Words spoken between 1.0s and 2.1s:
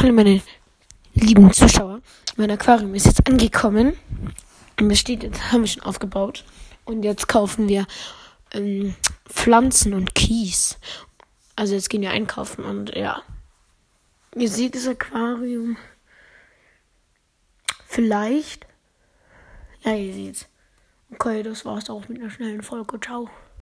lieben Zuschauer.